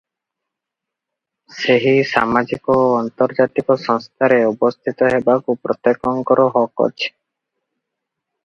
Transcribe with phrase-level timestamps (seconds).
[1.57, 7.05] ସେହି ସାମାଜିକ ଓ ଆନ୍ତର୍ଜାତିକ ସଂସ୍ଥାରେ ଅବସ୍ଥିତ ହେବାକୁ ପ୍ରତ୍ୟେକଙ୍କର ହକ ଅଛି।